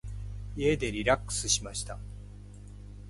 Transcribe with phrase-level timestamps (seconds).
[0.57, 1.99] 家でリラックスしました。